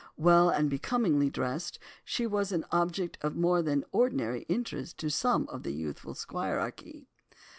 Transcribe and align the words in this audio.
Well 0.17 0.49
and 0.49 0.67
becomingly 0.67 1.29
dressed, 1.29 1.77
she 2.03 2.25
was 2.25 2.51
an 2.51 2.65
object 2.71 3.19
of 3.21 3.35
more 3.35 3.61
than 3.61 3.83
ordinary 3.91 4.47
interest 4.49 4.97
to 4.97 5.11
some 5.11 5.47
of 5.49 5.61
the 5.61 5.73
youthful 5.73 6.15
squirearchy. 6.15 7.05